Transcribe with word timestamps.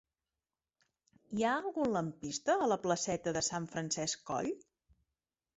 Hi 1.35 1.45
ha 1.49 1.51
algun 1.57 1.93
lampista 1.97 2.57
a 2.63 2.71
la 2.73 2.79
placeta 2.87 3.37
de 3.39 3.47
Sant 3.49 3.71
Francesc 3.75 4.25
Coll? 4.31 4.53